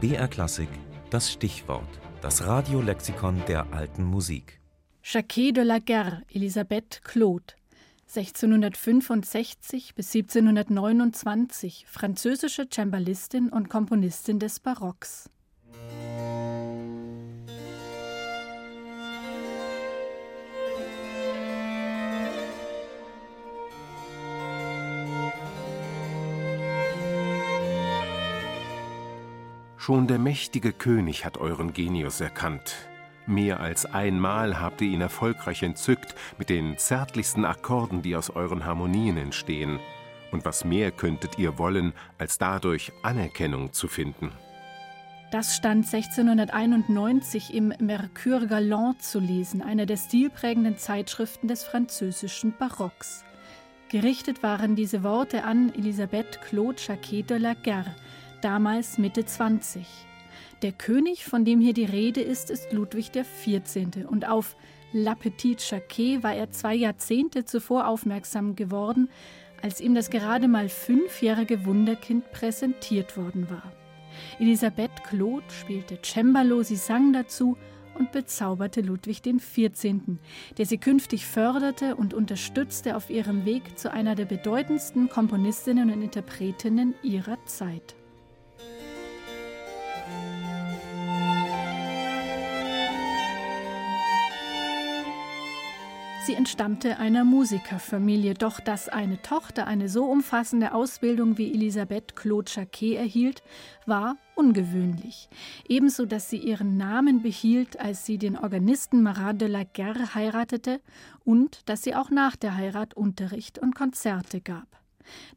BR 0.00 0.28
Klassik 0.28 0.70
das 1.10 1.30
Stichwort, 1.30 2.00
das 2.22 2.46
Radiolexikon 2.46 3.42
der 3.46 3.70
alten 3.74 4.02
Musik. 4.02 4.58
Jacquet 5.02 5.52
de 5.52 5.62
la 5.62 5.78
Guerre, 5.78 6.22
Elisabeth 6.32 7.02
Claude. 7.04 7.52
1665 8.08 9.94
bis 9.94 10.14
1729 10.14 11.84
französische 11.86 12.66
Cembalistin 12.70 13.50
und 13.50 13.68
Komponistin 13.68 14.38
des 14.38 14.58
Barocks. 14.58 15.28
Schon 29.90 30.06
der 30.06 30.20
mächtige 30.20 30.72
König 30.72 31.24
hat 31.24 31.38
euren 31.38 31.72
Genius 31.72 32.20
erkannt. 32.20 32.76
Mehr 33.26 33.58
als 33.58 33.86
einmal 33.86 34.60
habt 34.60 34.82
ihr 34.82 34.86
ihn 34.86 35.00
erfolgreich 35.00 35.64
entzückt 35.64 36.14
mit 36.38 36.48
den 36.48 36.78
zärtlichsten 36.78 37.44
Akkorden, 37.44 38.00
die 38.00 38.14
aus 38.14 38.30
euren 38.30 38.64
Harmonien 38.64 39.16
entstehen. 39.16 39.80
Und 40.30 40.44
was 40.44 40.64
mehr 40.64 40.92
könntet 40.92 41.40
ihr 41.40 41.58
wollen, 41.58 41.92
als 42.18 42.38
dadurch 42.38 42.92
Anerkennung 43.02 43.72
zu 43.72 43.88
finden? 43.88 44.30
Das 45.32 45.56
stand 45.56 45.92
1691 45.92 47.52
im 47.52 47.74
Mercure 47.80 48.46
Galant 48.46 49.02
zu 49.02 49.18
lesen, 49.18 49.60
einer 49.60 49.86
der 49.86 49.96
stilprägenden 49.96 50.78
Zeitschriften 50.78 51.48
des 51.48 51.64
französischen 51.64 52.54
Barocks. 52.56 53.24
Gerichtet 53.88 54.44
waren 54.44 54.76
diese 54.76 55.02
Worte 55.02 55.42
an 55.42 55.74
Elisabeth 55.74 56.40
Claude 56.42 56.80
Jacquet 56.80 57.24
de 57.28 57.38
la 57.38 57.54
Guerre, 57.54 57.96
damals 58.42 58.98
Mitte 58.98 59.24
20. 59.24 59.86
Der 60.62 60.72
König, 60.72 61.24
von 61.24 61.44
dem 61.44 61.60
hier 61.60 61.72
die 61.72 61.84
Rede 61.84 62.20
ist, 62.20 62.50
ist 62.50 62.72
Ludwig 62.72 63.12
XIV. 63.12 64.06
Und 64.06 64.28
auf 64.28 64.56
La 64.92 65.14
Petite 65.14 65.62
Jacquet 65.66 66.22
war 66.22 66.34
er 66.34 66.50
zwei 66.50 66.74
Jahrzehnte 66.74 67.44
zuvor 67.44 67.86
aufmerksam 67.86 68.56
geworden, 68.56 69.08
als 69.62 69.80
ihm 69.80 69.94
das 69.94 70.10
gerade 70.10 70.48
mal 70.48 70.68
fünfjährige 70.68 71.64
Wunderkind 71.64 72.30
präsentiert 72.32 73.16
worden 73.16 73.48
war. 73.48 73.72
Elisabeth 74.38 75.04
Claude 75.04 75.44
spielte 75.48 75.98
Cembalo, 76.02 76.62
sie 76.62 76.76
sang 76.76 77.12
dazu 77.12 77.56
und 77.98 78.12
bezauberte 78.12 78.80
Ludwig 78.80 79.22
XIV., 79.22 80.18
der 80.58 80.66
sie 80.66 80.78
künftig 80.78 81.26
förderte 81.26 81.96
und 81.96 82.14
unterstützte 82.14 82.96
auf 82.96 83.10
ihrem 83.10 83.44
Weg 83.44 83.78
zu 83.78 83.92
einer 83.92 84.14
der 84.14 84.24
bedeutendsten 84.24 85.08
Komponistinnen 85.08 85.90
und 85.92 86.02
Interpretinnen 86.02 86.94
ihrer 87.02 87.38
Zeit. 87.46 87.94
Sie 96.30 96.36
entstammte 96.36 96.98
einer 97.00 97.24
Musikerfamilie, 97.24 98.34
doch 98.34 98.60
dass 98.60 98.88
eine 98.88 99.20
Tochter 99.20 99.66
eine 99.66 99.88
so 99.88 100.04
umfassende 100.04 100.72
Ausbildung 100.72 101.38
wie 101.38 101.52
Elisabeth 101.52 102.14
Claude 102.14 102.68
erhielt, 102.80 103.42
war 103.84 104.16
ungewöhnlich. 104.36 105.28
Ebenso, 105.68 106.06
dass 106.06 106.30
sie 106.30 106.36
ihren 106.36 106.76
Namen 106.76 107.22
behielt, 107.22 107.80
als 107.80 108.06
sie 108.06 108.16
den 108.16 108.38
Organisten 108.38 109.02
Marat 109.02 109.40
de 109.40 109.48
la 109.48 109.64
Guerre 109.64 110.14
heiratete 110.14 110.80
und 111.24 111.68
dass 111.68 111.82
sie 111.82 111.96
auch 111.96 112.10
nach 112.10 112.36
der 112.36 112.56
Heirat 112.56 112.94
Unterricht 112.94 113.58
und 113.58 113.74
Konzerte 113.74 114.40
gab. 114.40 114.68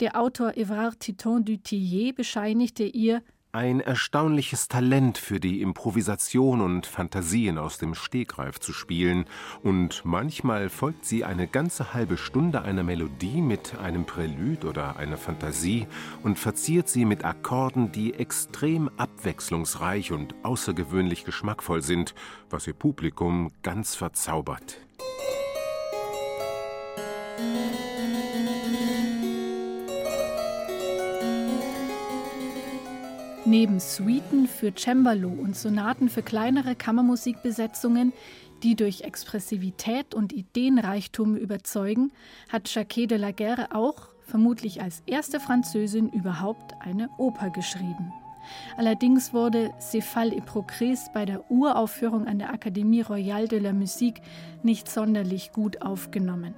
Der 0.00 0.20
Autor 0.20 0.56
Évrard 0.56 0.98
Titon 0.98 1.44
du 1.44 1.56
Tillet 1.56 2.16
bescheinigte 2.16 2.82
ihr 2.82 3.22
ein 3.52 3.80
erstaunliches 3.80 4.68
Talent 4.68 5.18
für 5.18 5.40
die 5.40 5.60
Improvisation 5.60 6.60
und 6.60 6.86
Fantasien 6.86 7.58
aus 7.58 7.78
dem 7.78 7.94
Stegreif 7.94 8.60
zu 8.60 8.72
spielen, 8.72 9.24
und 9.62 10.04
manchmal 10.04 10.68
folgt 10.68 11.04
sie 11.04 11.24
eine 11.24 11.48
ganze 11.48 11.92
halbe 11.92 12.16
Stunde 12.16 12.62
einer 12.62 12.82
Melodie 12.82 13.40
mit 13.40 13.78
einem 13.78 14.04
Prälude 14.04 14.68
oder 14.68 14.96
einer 14.96 15.16
Fantasie 15.16 15.86
und 16.22 16.38
verziert 16.38 16.88
sie 16.88 17.04
mit 17.04 17.24
Akkorden, 17.24 17.90
die 17.90 18.14
extrem 18.14 18.88
abwechslungsreich 18.96 20.12
und 20.12 20.34
außergewöhnlich 20.44 21.24
geschmackvoll 21.24 21.82
sind, 21.82 22.14
was 22.50 22.66
ihr 22.66 22.74
Publikum 22.74 23.50
ganz 23.62 23.96
verzaubert. 23.96 24.78
Neben 33.46 33.80
Suiten 33.80 34.46
für 34.46 34.74
Cembalo 34.74 35.30
und 35.30 35.56
Sonaten 35.56 36.10
für 36.10 36.22
kleinere 36.22 36.74
Kammermusikbesetzungen, 36.74 38.12
die 38.62 38.76
durch 38.76 39.00
Expressivität 39.00 40.14
und 40.14 40.34
Ideenreichtum 40.34 41.36
überzeugen, 41.36 42.12
hat 42.50 42.72
Jacquet 42.72 43.06
de 43.06 43.16
la 43.16 43.30
Guerre 43.30 43.74
auch, 43.74 44.08
vermutlich 44.20 44.82
als 44.82 45.02
erste 45.06 45.40
Französin 45.40 46.10
überhaupt, 46.10 46.74
eine 46.80 47.08
Oper 47.16 47.48
geschrieben. 47.48 48.12
Allerdings 48.76 49.32
wurde 49.32 49.72
Cephal 49.80 50.34
et 50.34 50.44
Procris 50.44 51.10
bei 51.14 51.24
der 51.24 51.50
Uraufführung 51.50 52.26
an 52.26 52.38
der 52.38 52.54
Académie 52.54 53.02
Royale 53.04 53.48
de 53.48 53.58
la 53.58 53.72
Musique 53.72 54.20
nicht 54.62 54.88
sonderlich 54.88 55.52
gut 55.52 55.80
aufgenommen. 55.80 56.54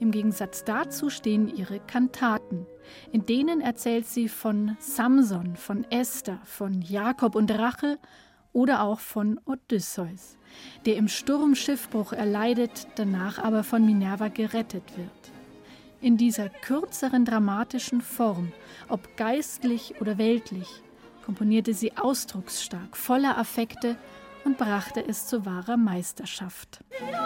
Im 0.00 0.10
Gegensatz 0.10 0.64
dazu 0.64 1.10
stehen 1.10 1.48
ihre 1.48 1.80
Kantaten. 1.80 2.66
In 3.12 3.26
denen 3.26 3.60
erzählt 3.60 4.06
sie 4.06 4.28
von 4.28 4.76
Samson, 4.78 5.56
von 5.56 5.84
Esther, 5.90 6.40
von 6.44 6.82
Jakob 6.82 7.34
und 7.34 7.50
Rachel 7.50 7.98
oder 8.52 8.82
auch 8.82 9.00
von 9.00 9.40
Odysseus, 9.44 10.38
der 10.86 10.96
im 10.96 11.08
Sturm 11.08 11.54
Schiffbruch 11.54 12.12
erleidet, 12.12 12.86
danach 12.94 13.38
aber 13.38 13.64
von 13.64 13.84
Minerva 13.84 14.28
gerettet 14.28 14.96
wird. 14.96 15.10
In 16.00 16.16
dieser 16.16 16.50
kürzeren 16.50 17.24
dramatischen 17.24 18.00
Form, 18.00 18.52
ob 18.88 19.16
geistlich 19.16 19.94
oder 20.00 20.18
weltlich, 20.18 20.68
komponierte 21.24 21.72
sie 21.72 21.96
ausdrucksstark, 21.96 22.96
voller 22.96 23.38
Affekte 23.38 23.96
und 24.44 24.58
brachte 24.58 25.02
es 25.06 25.26
zu 25.26 25.46
wahrer 25.46 25.78
Meisterschaft. 25.78 26.84
Ja. 27.10 27.23